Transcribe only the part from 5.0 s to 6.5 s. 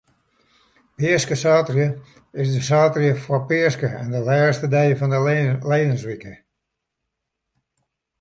de lijenswike.